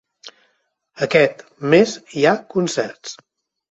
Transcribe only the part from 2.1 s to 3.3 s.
hi ha concerts.